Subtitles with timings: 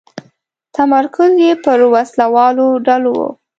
[0.75, 3.21] تمرکز یې پر وسله والو ډلو و.